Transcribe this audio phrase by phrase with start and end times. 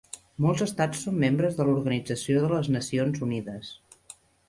[0.45, 3.75] Molts estats són membres de l'Organització de les Nacions Unides.